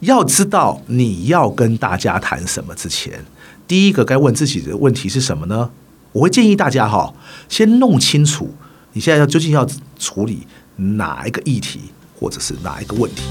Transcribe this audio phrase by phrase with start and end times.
[0.00, 3.24] 要知道你要跟大家谈什么之前，
[3.66, 5.70] 第一个该问自己的问题是什么呢？
[6.12, 7.12] 我会建议大家哈，
[7.48, 8.54] 先弄清楚
[8.92, 9.66] 你现在要究竟要
[9.98, 11.80] 处理哪一个议题，
[12.16, 13.22] 或者是哪一个问题。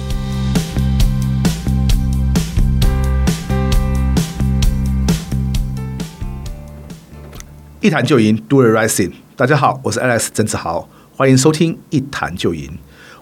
[7.79, 9.13] 一谈就赢，Do the right thing。
[9.38, 12.78] 大家好，我是 Alex 曾志豪，欢迎收听一谈就赢。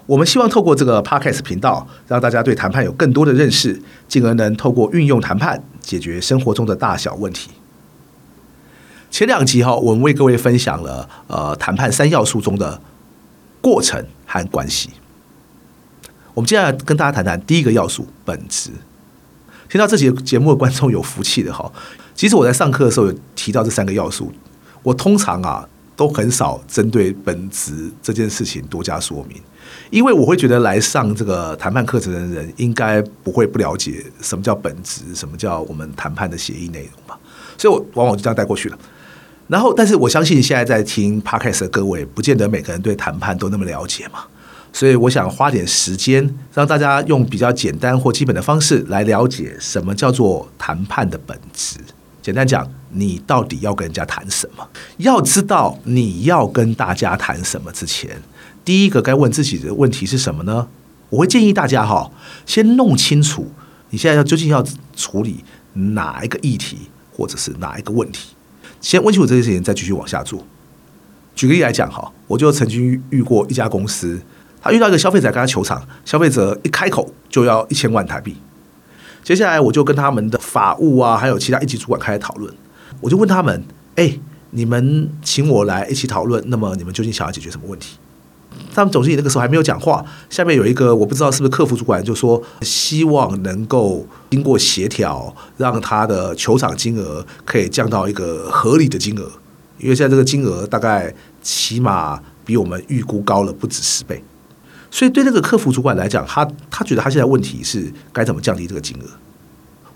[0.06, 7.50] 我们希望透过这个 Podcast 频道，让大家对谈判有更多的认识，进而能透过运用谈判解决生活中的大小问题。
[9.10, 12.80] 前两集哈，我们为各位分享了呃谈判三要素中的
[13.62, 14.90] 过程和关系。
[16.34, 18.72] 我们接下来跟大家谈谈第一个要素本质。
[19.70, 21.72] 听到这节节目的观众有福气的哈，
[22.14, 24.32] 其实我在上课的时候有提到这三个要素，
[24.84, 29.42] 我通常啊都很少针对本质这件事情多加说明。
[29.90, 37.18] 因为我会觉得来上这个谈判课程的人应该不会不了解什么叫本质，什么叫我们谈判的协议内容吧，
[37.58, 38.78] 所以我往往就这样带过去了。
[39.48, 44.22] 然后，但是我相信现在在听 Podcast 的各位，不见得每个人对谈判都那么了解嘛，
[44.74, 51.78] 所以我想花点时间让大家用比较简单或基本的方式来了解什么叫做谈判的本质。
[52.24, 54.68] 简单讲，你到底要跟人家谈什么？
[54.98, 58.22] 要知道你要跟大家谈什么之前。
[58.64, 60.68] 第一个该问自己的问题是什么呢？
[61.10, 62.10] 我会建议大家哈，
[62.46, 63.52] 先弄清楚
[63.90, 68.30] 你现在要究竟要处理哪一个议题，或者是哪一个问题。
[68.82, 70.44] 先问清楚这件事情，再继续往下做。
[71.36, 74.22] 举个例来讲哈，我就曾经遇过一家公司，
[74.62, 78.38] 他遇到一个消费者跟他求偿，消费者一开口就要一千万台币。
[79.22, 82.54] 接下来我就跟他们的法务啊，还有其他一级主管开始讨论。
[83.02, 83.64] 我就问他们：
[83.96, 84.20] 哎，
[84.52, 87.98] 你们请我来一起讨论，那么你们究竟想要解决什么问题？
[88.74, 99.30] 他们总经理那个时候还没有讲话，下面有一个我不知道是不是客服主管，就说希望能够经过协调，让他的球场金额可以降到一个合理的金额，
[99.78, 104.24] 因为现在这个金额大概起码比我们预估高了不止十倍，
[104.90, 109.06] 所以对那个客服主管来讲，他他觉得他现在问题是该怎么降低这个金额。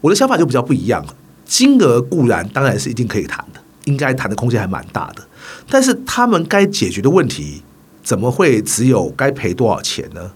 [0.02, 1.06] 我的想法就比较不一样，
[1.50, 5.28] 金额固然当然是一定可以谈的，应该谈的空间还蛮大的，
[5.70, 7.64] 但是他们该解决的问题。
[8.02, 10.32] 怎么会只有该赔多少钱呢？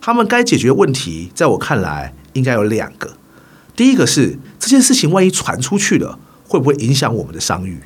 [0.00, 3.14] 他们该解决问题，在我看来应该有两个。
[3.74, 7.80] 第一个是这件事情万一传出去了，会不会影响我们的商誉？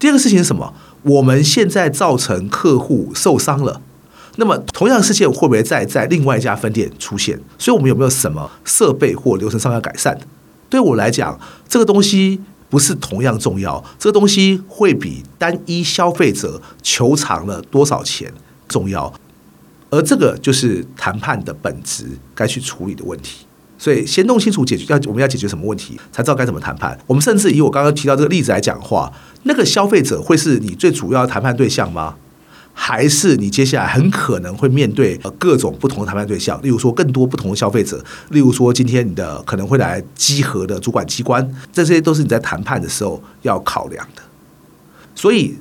[0.00, 0.74] 第二个事情是什么？
[1.02, 3.80] 我们现在造成客户受伤了，
[4.36, 7.38] 那么同样的事件会不会再在另外一家分店出现？
[7.56, 10.18] 所以我们有没有什么设备或流程上要改善？
[10.74, 12.40] 对我来讲，这个东西。
[12.70, 18.32] 不是同样重要，这个东西会比单一消费者求偿了多少钱
[18.66, 19.12] 重要，
[19.90, 23.46] 而这个就是谈判的本质该去处理的问题。
[23.78, 26.98] 所以先弄清楚解决要我们要解决什么问题，才知道该怎么谈判。
[27.06, 29.12] 我们甚至以我刚刚提到这个例子来讲话，
[29.44, 32.16] 那个消费者会是你最主要的谈判对象吗？
[32.76, 44.22] 还是你接下来很可能会面对各种不同的谈判对象，例如说更多不同的消费者，例如说今天你的可能会来集合的主管机关，这些都是你在谈判的时候要考量的。
[45.14, 45.56] 所以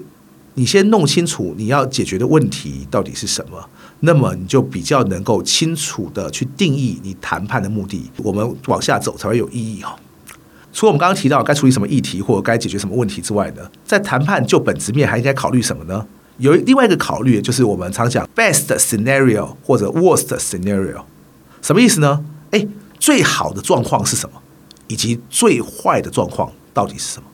[0.56, 3.70] 你先弄清楚你要解决的问题到底是什么，
[4.00, 9.96] 那么你就比较能够清楚的去定义你谈判的目的，我们往下走才会有意义哈。
[10.74, 16.04] 除了我们刚刚提到该处理什么议题或者该解决什么问题之外呢，在谈判就本质面还应该考虑什么呢？
[16.38, 21.04] 有另外一个考虑，就是我们常讲 best scenario 或者 worst scenario，
[21.62, 22.24] 什么意思呢？
[22.52, 22.68] 诶，
[23.00, 24.42] 最好的状况是什么？
[24.88, 27.28] 以及最坏的状况到底是什么？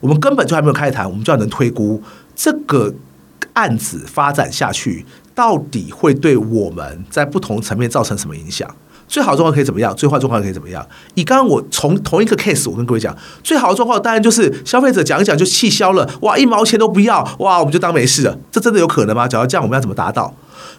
[0.00, 2.02] 我们根本就还没有开始谈，我们就要能推估
[2.36, 2.94] 这个
[3.54, 5.04] 案子发展下去，
[5.34, 8.68] 到底会对我们在不同层面造成什么影响。
[9.06, 9.94] 最好的状况可以怎么样？
[9.94, 10.86] 最坏状况可以怎么样？
[11.14, 18.38] 以刚刚我从同一个 case，我跟各位讲，最好的状况当然就是消费者讲一讲就气消了，哇，一毛钱都不要，哇，我们就当没事了。
[18.50, 19.28] 这真的有可能吗？
[19.28, 20.34] 假如这样，我们要怎么达到？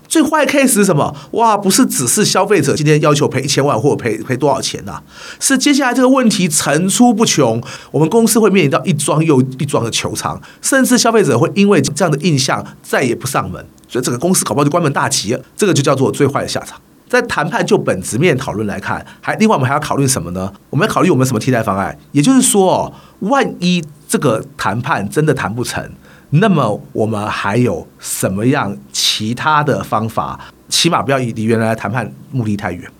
[0.07, 1.15] 最坏 case 是什么？
[1.31, 5.01] 哇，不是只是消费者今天要求赔一千万或者赔赔多少钱呐、
[5.39, 7.61] 是接下来这个问题层出不穷，
[7.91, 15.41] 我们公司会面临到一桩又一桩的求偿，甚至消费者会因为这样的印象再也不上门，所以整个公司搞不好就关门大吉了。
[15.57, 16.79] 这个就叫做最坏的下场。
[17.07, 20.51] 在谈判就本质面讨论来看，还另外我们还要考虑什么呢？
[20.69, 21.97] 我们要考虑我们什么替代方案？
[22.11, 25.89] 也就是说，哦万一这个谈判真的谈不成，
[26.31, 30.39] 那么我们还有什么样其他的方法？
[30.67, 32.91] 起码不要离原来的谈判目的太远。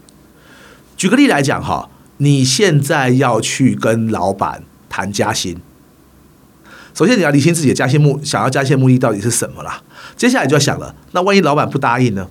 [0.96, 5.60] 举个例来讲哈，你现在要去跟老板谈加薪，
[6.94, 9.82] 首先你要理清自己的加薪目，想要加薪目的到底是什么啦？
[10.16, 12.28] 接下来就要想了，那万一老板不答应呢？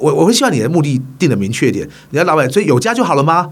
[0.00, 1.88] 我我会希望你的目的定的明确一点。
[2.10, 3.50] 你的老板所以有加就好了吗？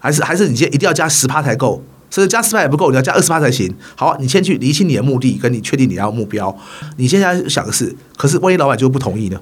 [0.00, 1.82] 还是还是你今天一定要加十趴才够？
[2.10, 3.74] 甚至加十趴也不够，你要加二十趴才行。
[3.94, 6.56] 好，你先去厘清你的目的，跟你确定你要目标。
[6.96, 9.40] 你现在想的是，可是万一老板就不同意呢？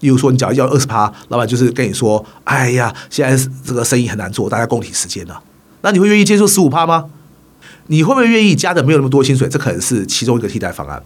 [0.00, 5.42] 例如说，你只要要二十趴，老板就是跟你说：“哎呀，现在这个生意很难做，大家共体时间了。”
[5.82, 7.06] 那你会愿意接受十五趴吗？
[7.88, 9.48] 你会不会愿意加的没有那么多薪水？
[9.48, 11.02] 这可能是其中一个替代方案。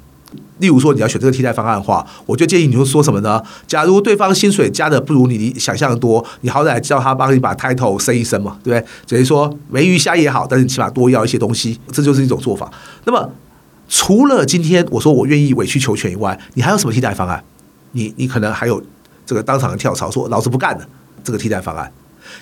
[0.59, 3.43] 例如说，你要选这个替代方案的话，我就建议你就说什么呢？
[3.67, 8.87] 假如对方薪水加的不如你想象的多，你好歹叫他帮你把 title 升一升嘛，对不对？
[9.09, 12.71] 等于说没鱼虾也好，但是你起码多要一些东西，这就是一种做法。
[13.05, 13.31] 那么，
[13.89, 17.43] 除了今天我说我愿意委曲求全以外，你还有什么替代方案？
[17.93, 18.83] 你你可能还有
[19.27, 20.87] 这个当场跳槽，说老子不干了，
[21.25, 21.93] 这个替代方案。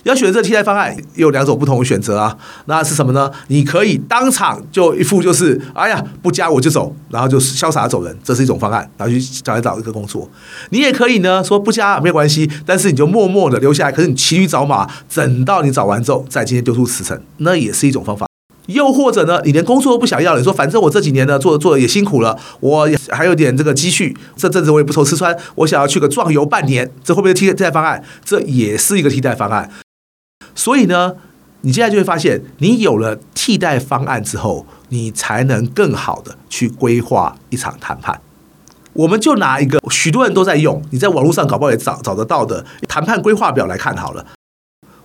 [0.04, 2.36] 要选择这替代方案，有两种不同的选择啊。
[2.66, 3.30] 那是什么呢？
[3.48, 10.28] 你可以当场就一副就是，哎呀，不加我就走，然后就潇洒走人，这是一种方案，然后去找来找一个工作。
[10.70, 18.29] 你也可以呢，说不加没有关系，但是你就默默的留下来，可是你骑驴找马，等到你找完之后，再今天丢出辞呈，那也是一种方法。
[18.72, 28.02] 又或者呢，你连工作都不想要了，你说反正我这几年呢做做的也辛苦了，我还有点这个积蓄，这阵子我也不愁吃穿，我想要去个壮游半年，这会不会替代方案？
[28.24, 29.70] 这也是一个替代方案。
[30.54, 31.14] 所以呢，
[31.62, 38.20] 你现在就会发现，你有了替代方案之后，你才能更好的去规划一场谈判。
[38.92, 44.26] 我们就拿一个许多人都在用，你在网络上搞不好也找找得到的谈判规划表来看好了。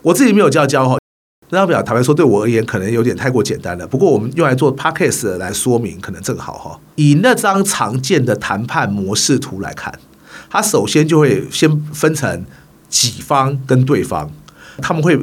[0.01, 0.97] 我自己没有教教哈。
[1.47, 3.85] 这张表坦白说，对我而言可能有点太过简单了。
[3.85, 6.79] 不过我们用来做 podcast 来说明，可能正好哈。
[6.95, 9.93] 以那张常见的谈判模式图来看，
[10.49, 12.45] 它首先就会先分成
[12.89, 14.31] 己方跟对方，
[14.79, 15.19] 他们会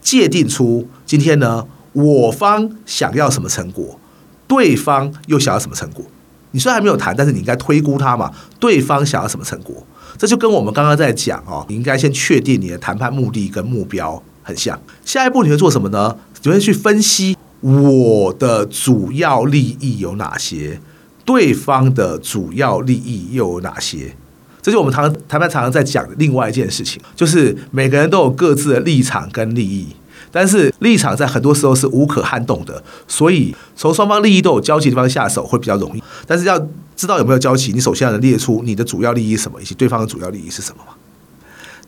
[0.00, 3.98] 界定出今天呢，我方想要什么成果，
[4.46, 6.04] 对方又想要什么成果。
[6.52, 8.30] 你虽然还没有谈，但是你应该推估他嘛，
[8.60, 9.84] 对方想要什么成果。
[10.16, 14.22] 这就跟我们刚刚在讲哦，你应该先确定你的谈判目的跟目标。
[14.44, 16.16] 很像，下一步你会做什么呢？
[16.42, 20.78] 你会去分析我的主要利益有哪些，
[21.24, 24.14] 对方的主要利益又有哪些？
[24.60, 29.88] 这就是我们常谈判常常在讲的另外一件事情，就是每个人都有各自的立场跟利益，
[30.30, 36.02] 但是立场在很多时候是无可撼动的，所以从双方利益都有交集的地方下手会比较容易。
[36.26, 36.58] 但是要
[36.94, 40.92] 知道有没有交集，你首先要能列出你的主要利益是什么，以及对方的主要利益是什么嘛。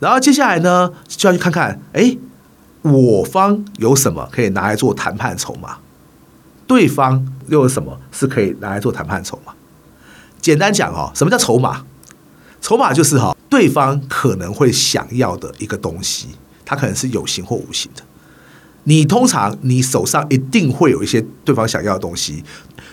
[0.01, 2.17] 然后接下来呢，就要去看看，哎。
[2.93, 5.79] 我方有什么可以拿来做谈判筹码？
[6.67, 9.53] 对方又有什么是可以拿来做谈判筹码？
[10.41, 11.85] 简单讲哦，什么叫筹码？
[12.61, 16.29] 筹码就是哈，对方可能会想要的一个东西，
[16.65, 18.03] 它可能是有形或无形的。
[18.89, 22.43] 你通常你手上一定会有一些对方想要的东西。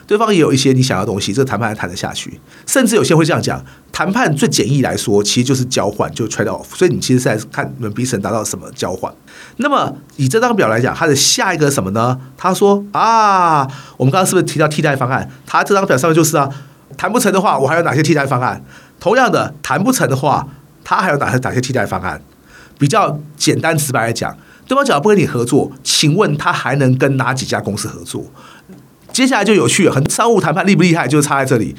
[0.05, 2.39] 对方也有一些你想要的东西，这个谈判还谈得下去。
[2.65, 6.65] 甚至有些会这样讲：谈判最简易来说，其实就是交换，就 trade off。
[6.75, 9.13] 所以你其实是在看你们彼此能达到什么交换。
[9.57, 12.19] 那么以这张表来讲，它的下一个什么呢？
[12.35, 15.29] 他说啊，我们刚刚是不是提到替代方案？
[15.45, 16.49] 他这张表上面就是啊，
[16.97, 18.61] 谈不成的话，我还有哪些替代方案？
[18.99, 20.45] 同样的，谈不成的话，
[20.83, 22.21] 他还有哪些哪些替代方案？
[22.77, 24.35] 比较简单直白来讲，
[24.67, 28.25] 对方只要不跟你合作，请问他还能跟哪几家公司合作？
[29.11, 31.75] 接下来就有趣了，很商务谈判厉不厉害，就差在这里。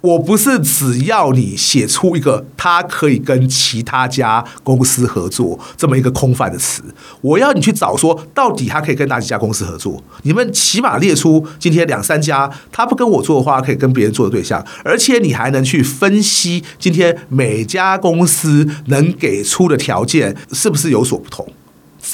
[0.00, 6.82] 我不是只要你写出一个他可以跟其他家公司合作这么一个空泛的词，
[7.22, 10.02] 我要你去找说到底他可以跟哪几家公司合作。
[10.24, 21.46] 你们起码列出今天两三家他不跟我做的话，可以跟别人做的对象，而且你还能去分析今天每家公司能给出的条件是不是有所不同。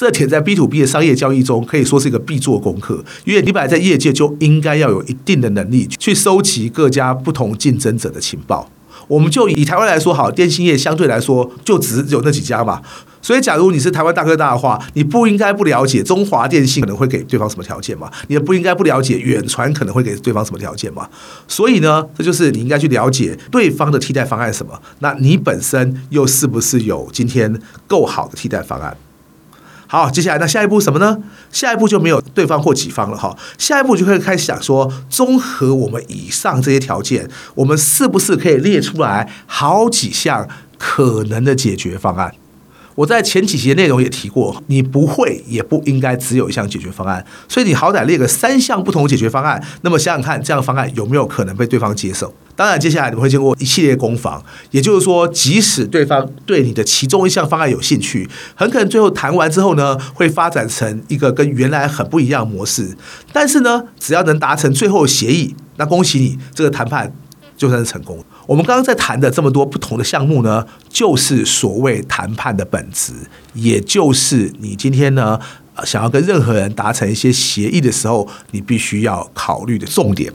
[0.01, 8.67] 这点在 B to B 的商业交易中可以说是一个必做功课，因为你本来在业界就应该要有一定的能力去收集各家不同竞争者的情报。
[9.07, 12.81] 我们就以台湾来说，好，电信业相对来说就只有那几家嘛。
[13.21, 18.11] 所以，假如你是台湾大哥大的话，你不应该不了解中华电信可能会给对方什么条件嘛？
[18.27, 21.07] 你也不应该不了解远传可能会给对方什么条件嘛？
[21.47, 24.81] 所以呢，这就是你应该去了解对方的替代方案什么。
[24.97, 28.97] 那你本身又是不是有今天够好的替代方案？
[29.91, 31.17] 好，接下来那下一步什么呢？
[31.51, 33.37] 下一步就没有对方或己方了哈。
[33.57, 42.33] 下一步就可以开始想说，综合我们以上这些条件，我们是不是可以列出来好几项可能的解决方案？
[43.01, 49.61] 我在前几集的内容也提过，你不会也不应该只有一项解决方案，所以你好歹列个三项不同的解决方案。
[49.81, 52.31] 那么想想看，这样的方案有没有可能被对方接受？
[52.55, 62.95] 当然，接下来你会经过一系列攻防，也就是说，即使对方对你的其中一项方案有兴趣，很可能最后谈完之后呢，会发展成一个跟原来很不一样的模式。
[63.33, 67.11] 但是呢，只要能达成最后协议，那恭喜你，这个谈判
[67.61, 68.17] 就算是成功。
[68.47, 73.13] 我们刚刚在谈的这么多不同的项目呢，就是所谓谈判的本质，
[73.53, 75.39] 也就是你今天呢，
[75.83, 80.33] 想要跟任何人达成一些协议的时候，你必须要考虑的重点。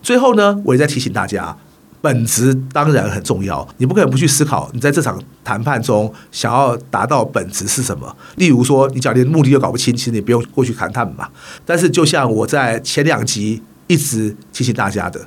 [0.00, 1.54] 最后呢，我也在提醒大家，
[2.00, 8.16] 本质当然很重要，你不可能不去思考，你在这场谈判中想要达到本质是什么。
[8.36, 11.28] 例如说，你只要连目的都搞不清，其实你不用过去谈判嘛。
[11.66, 15.20] 但是，就像我在前两集一直提醒大家的。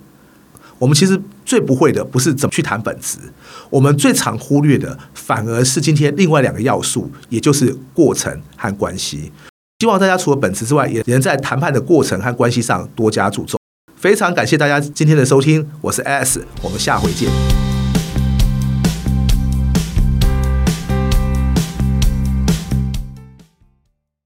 [0.79, 3.17] 我们其实最不会的不是怎么去谈本质，
[3.69, 9.31] 我们最常忽略的反而是今天另外两个要素，也就是过程和关系。
[9.79, 13.59] 希望大家除了本质之外，也能在谈判的过程和关系上多加注重。
[13.95, 17.68] 非常感谢大家今天的收听，我是 S，我们下回见。